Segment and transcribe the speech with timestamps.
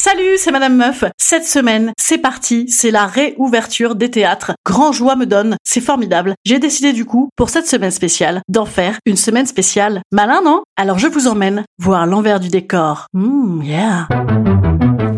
[0.00, 1.02] Salut, c'est Madame Meuf.
[1.16, 4.52] Cette semaine, c'est parti, c'est la réouverture des théâtres.
[4.64, 6.34] Grand joie me donne, c'est formidable.
[6.44, 10.02] J'ai décidé du coup, pour cette semaine spéciale, d'en faire une semaine spéciale.
[10.12, 10.62] Malin, non?
[10.76, 13.06] Alors je vous emmène voir l'envers du décor.
[13.12, 14.06] Mmh, yeah.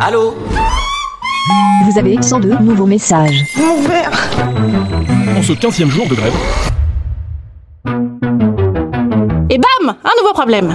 [0.00, 0.34] Allô?
[1.84, 3.44] Vous avez 102 nouveaux messages.
[5.36, 6.32] En ce 15 jour de grève,
[9.50, 10.74] Et bam Un nouveau problème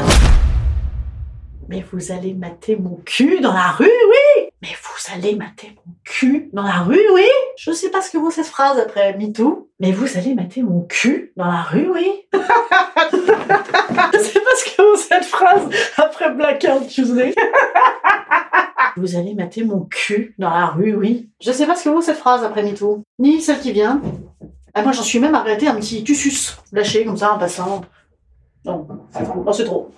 [1.68, 5.94] Mais vous allez mater mon cul dans la rue, oui Mais vous allez mater mon
[6.04, 9.70] cul dans la rue, oui Je sais pas ce que vaut cette phrase après MeToo,
[9.80, 14.82] mais vous allez mater mon cul dans la rue, oui Je sais pas ce que
[14.82, 17.34] vaut cette phrase après Blackout Tuesday.
[18.98, 21.30] Vous allez mater mon cul dans la rue, oui.
[21.42, 24.02] Je sais pas ce que vaut cette phrase après MeToo, ni celle qui vient.
[24.74, 27.82] Ah, moi, j'en suis même arrêté un petit tu suces lâché comme ça en passant.
[28.64, 28.88] Non.
[29.46, 29.92] Non, c'est trop.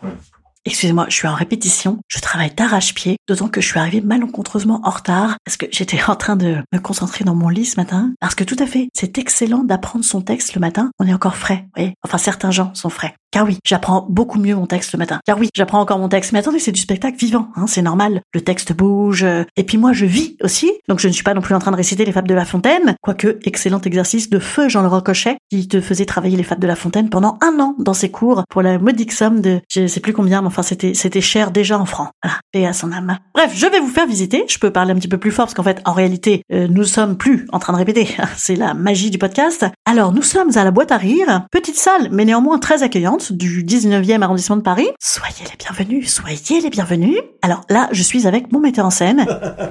[0.68, 4.90] Excusez-moi, je suis en répétition, je travaille d'arrache-pied, d'autant que je suis arrivée malencontreusement en
[4.90, 8.36] retard, parce que j'étais en train de me concentrer dans mon lit ce matin, parce
[8.36, 11.64] que tout à fait, c'est excellent d'apprendre son texte le matin, on est encore frais,
[11.64, 13.16] vous voyez Enfin, certains gens sont frais.
[13.32, 15.20] Car oui, j'apprends beaucoup mieux mon texte le matin.
[15.26, 16.32] Car oui, j'apprends encore mon texte.
[16.32, 18.22] Mais attendez, c'est du spectacle vivant, hein, c'est normal.
[18.34, 19.24] Le texte bouge.
[19.24, 20.72] euh, Et puis moi, je vis aussi.
[20.88, 22.46] Donc je ne suis pas non plus en train de réciter les fables de La
[22.46, 22.96] Fontaine.
[23.02, 26.68] Quoique, excellent exercice de feu Jean le Rocochet, qui te faisait travailler les fables de
[26.68, 30.00] La Fontaine pendant un an dans ses cours pour la modique somme de, je sais
[30.00, 32.10] plus combien, mais enfin c'était, c'était cher déjà en francs.
[32.24, 32.40] Voilà.
[32.52, 33.20] Paix à son âme.
[33.36, 34.46] Bref, je vais vous faire visiter.
[34.48, 36.84] Je peux parler un petit peu plus fort parce qu'en fait, en réalité, euh, nous
[36.84, 38.08] sommes plus en train de répéter.
[38.38, 39.66] c'est la magie du podcast.
[39.86, 41.46] Alors, nous sommes à la boîte à rire.
[41.52, 44.88] Petite salle, mais néanmoins très accueillante du 19e arrondissement de Paris.
[45.00, 47.18] Soyez les bienvenus, soyez les bienvenus.
[47.42, 49.26] Alors là, je suis avec mon metteur en scène,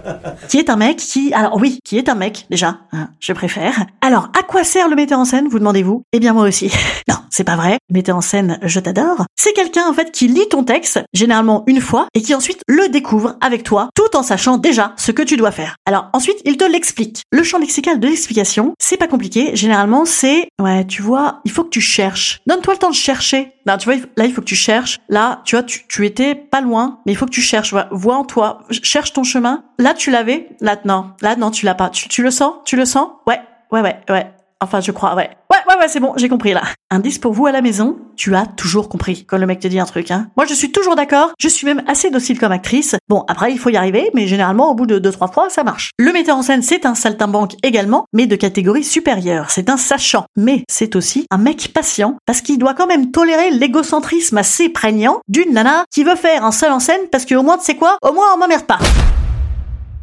[0.49, 3.87] qui est un mec qui, alors oui, qui est un mec déjà, hein, je préfère.
[4.01, 6.03] Alors, à quoi sert le metteur en scène, vous demandez-vous?
[6.13, 6.71] Eh bien moi aussi.
[7.09, 7.79] non, c'est pas vrai.
[7.89, 9.25] Le metteur en scène, je t'adore.
[9.37, 12.89] C'est quelqu'un en fait qui lit ton texte, généralement une fois, et qui ensuite le
[12.89, 15.77] découvre avec toi, tout en sachant déjà ce que tu dois faire.
[15.87, 17.23] Alors ensuite, il te l'explique.
[17.31, 19.55] Le champ lexical de l'explication, c'est pas compliqué.
[19.55, 22.41] Généralement, c'est, ouais, tu vois, il faut que tu cherches.
[22.47, 23.53] Donne-toi le temps de chercher.
[23.67, 24.99] Non, tu vois, là, il faut que tu cherches.
[25.09, 27.73] Là, tu vois, tu, tu étais pas loin, mais il faut que tu cherches.
[27.73, 29.65] Vois, vois en toi, cherche ton chemin.
[29.79, 30.49] Là, tu l'avais.
[30.61, 31.11] Là, non.
[31.21, 31.91] Là, non, tu l'as pas.
[31.91, 32.55] Tu, tu le sens?
[32.65, 33.09] Tu le sens?
[33.27, 33.41] Ouais,
[33.73, 34.31] ouais, ouais, ouais.
[34.63, 35.29] Enfin, je crois, ouais.
[35.51, 36.63] Ouais, ouais, ouais, c'est bon, j'ai compris là.
[36.91, 39.79] Indice pour vous à la maison, tu as toujours compris quand le mec te dit
[39.79, 40.29] un truc, hein.
[40.35, 42.97] Moi, je suis toujours d'accord, je suis même assez docile comme actrice.
[43.07, 45.63] Bon, après, il faut y arriver, mais généralement, au bout de deux, trois fois, ça
[45.63, 45.91] marche.
[45.99, 49.51] Le metteur en scène, c'est un saltimbanque également, mais de catégorie supérieure.
[49.51, 50.25] C'est un sachant.
[50.37, 55.21] Mais c'est aussi un mec patient, parce qu'il doit quand même tolérer l'égocentrisme assez prégnant
[55.29, 57.99] d'une nana qui veut faire un seul en scène parce qu'au moins, tu sais quoi?
[58.01, 58.79] Au moins, on m'emmerde pas.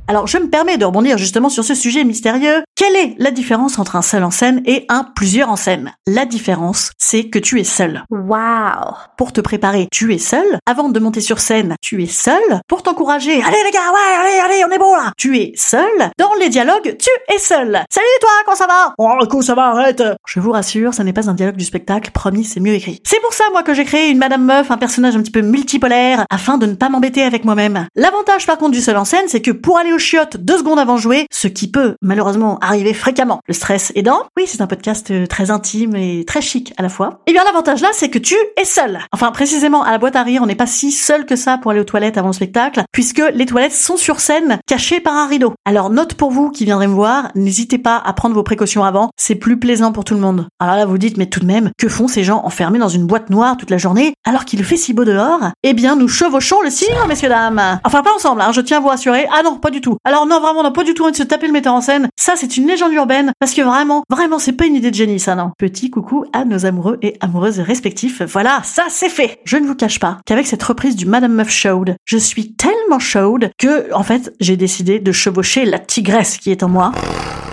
[0.09, 2.61] Alors je me permets de rebondir justement sur ce sujet mystérieux.
[2.75, 6.25] Quelle est la différence entre un seul en scène et un plusieurs en scène La
[6.25, 8.03] différence, c'est que tu es seul.
[8.09, 8.95] Wow.
[9.15, 10.57] Pour te préparer, tu es seul.
[10.65, 12.41] Avant de monter sur scène, tu es seul.
[12.67, 15.11] Pour t'encourager, allez les gars, ouais, allez, allez, on est bon là.
[15.17, 15.83] Tu es seul.
[16.17, 17.79] Dans les dialogues, tu es seul.
[17.91, 18.95] Salut toi, comment ça va?
[18.97, 20.01] Oh, écoute, ça va, arrête.
[20.25, 22.09] Je vous rassure, ça n'est pas un dialogue du spectacle.
[22.09, 22.99] Promis, c'est mieux écrit.
[23.05, 25.41] C'est pour ça, moi, que j'ai créé une Madame Meuf, un personnage un petit peu
[25.41, 27.85] multipolaire, afin de ne pas m'embêter avec moi-même.
[27.95, 30.79] L'avantage, par contre, du seul en scène, c'est que pour aller au chiottes deux secondes
[30.79, 34.23] avant de jouer, ce qui peut malheureusement arriver fréquemment, le stress aidant.
[34.37, 37.21] Oui, c'est un podcast euh, très intime et très chic à la fois.
[37.27, 38.99] Et bien l'avantage là, c'est que tu es seul.
[39.11, 41.71] Enfin, précisément à la boîte à rire, on n'est pas si seul que ça pour
[41.71, 45.27] aller aux toilettes avant le spectacle, puisque les toilettes sont sur scène, cachées par un
[45.27, 45.53] rideau.
[45.65, 49.11] Alors note pour vous qui viendrez me voir, n'hésitez pas à prendre vos précautions avant,
[49.15, 50.47] c'est plus plaisant pour tout le monde.
[50.59, 53.05] Alors là, vous dites, mais tout de même, que font ces gens enfermés dans une
[53.05, 55.51] boîte noire toute la journée alors qu'il fait si beau dehors?
[55.61, 57.79] Eh bien, nous chevauchons le cire, messieurs dames.
[57.83, 59.27] Enfin, pas ensemble, hein, je tiens à vous rassurer.
[59.31, 59.97] Ah non, pas du tout tout.
[60.03, 61.81] Alors non, vraiment, on n'a pas du tout envie de se taper le metteur en
[61.81, 62.09] scène.
[62.17, 65.19] Ça, c'est une légende urbaine, parce que vraiment, vraiment, c'est pas une idée de génie,
[65.19, 65.51] ça, non.
[65.57, 68.21] Petit coucou à nos amoureux et amoureuses respectifs.
[68.21, 69.39] Voilà, ça, c'est fait.
[69.45, 72.99] Je ne vous cache pas qu'avec cette reprise du Madame Meuf chaude, je suis tellement
[72.99, 76.91] chaude que, en fait, j'ai décidé de chevaucher la tigresse qui est en moi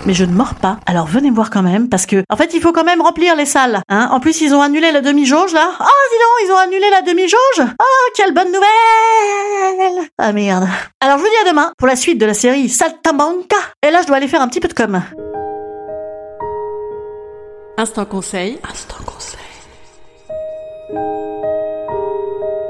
[0.05, 0.77] mais je ne mords pas.
[0.85, 3.35] Alors venez me voir quand même, parce que en fait il faut quand même remplir
[3.35, 3.81] les salles.
[3.89, 5.71] Hein en plus ils ont annulé la demi-jauge là.
[5.79, 7.67] Ah dis donc, ils ont annulé la demi-jauge.
[7.79, 7.83] Ah
[8.15, 10.07] quelle bonne nouvelle.
[10.17, 10.67] Ah merde.
[10.99, 13.57] Alors je vous dis à demain pour la suite de la série Saltamanca.
[13.83, 15.01] Et là je dois aller faire un petit peu de com.
[17.77, 18.59] Instant conseil.
[18.69, 19.39] Instant conseil.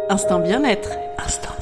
[0.09, 0.89] Instant bien-être.
[1.17, 1.60] Instant bien-être.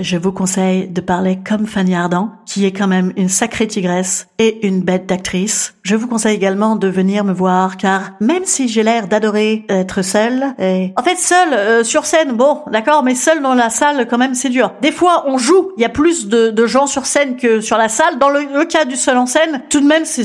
[0.00, 4.28] Je vous conseille de parler comme Fanny Ardant, qui est quand même une sacrée tigresse
[4.38, 5.74] et une bête d'actrice.
[5.82, 10.02] Je vous conseille également de venir me voir, car même si j'ai l'air d'adorer être
[10.02, 10.92] seule, et...
[10.96, 14.34] en fait seule euh, sur scène, bon, d'accord, mais seule dans la salle, quand même,
[14.34, 14.72] c'est dur.
[14.82, 17.76] Des fois, on joue, il y a plus de, de gens sur scène que sur
[17.76, 18.20] la salle.
[18.20, 20.24] Dans le, cas du seul en scène, tout de même, c'est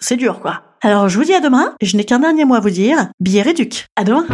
[0.00, 0.62] c'est dur, quoi.
[0.80, 1.74] Alors, je vous dis à demain.
[1.82, 3.08] Je n'ai qu'un dernier mot à vous dire.
[3.20, 3.86] Billet réduc.
[3.96, 4.24] À demain.